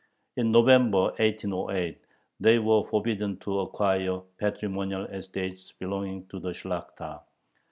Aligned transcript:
In 0.35 0.51
November, 0.51 1.13
1808, 1.19 2.01
they 2.39 2.57
were 2.57 2.83
forbidden 2.85 3.37
to 3.41 3.59
acquire 3.59 4.17
patrimonial 4.39 5.05
estates 5.05 5.73
belonging 5.73 6.25
to 6.29 6.39
the 6.39 6.53
Shlakhta. 6.55 7.21